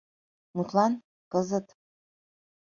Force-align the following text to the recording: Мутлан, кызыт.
Мутлан, 0.55 0.93
кызыт. 1.31 1.67